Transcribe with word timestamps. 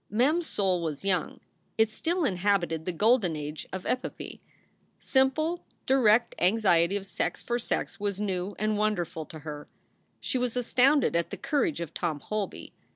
Mem 0.09 0.37
s 0.39 0.47
soul 0.47 0.81
was 0.81 1.05
young; 1.05 1.39
it 1.77 1.87
still 1.91 2.25
inhabited 2.25 2.85
the 2.85 2.91
golden 2.91 3.35
age 3.35 3.67
of 3.71 3.85
epopee. 3.85 4.41
Simple, 4.97 5.63
direct 5.85 6.33
anxiety 6.39 6.95
of 6.95 7.05
sex 7.05 7.43
for 7.43 7.59
sex 7.59 7.99
was 7.99 8.19
new 8.19 8.55
and 8.57 8.79
wonderful 8.79 9.25
to 9.27 9.39
her. 9.41 9.67
She 10.19 10.39
was 10.39 10.57
astounded 10.57 11.15
at 11.15 11.29
the 11.29 11.37
courage 11.37 11.81
of 11.81 11.93
Tom 11.93 12.19
Holby. 12.19 12.73